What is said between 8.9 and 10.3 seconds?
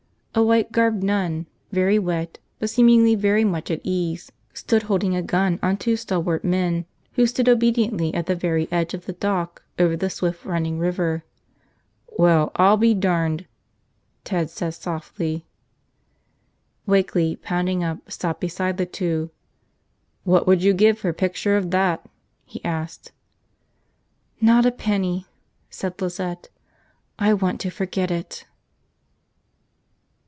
of the dock over the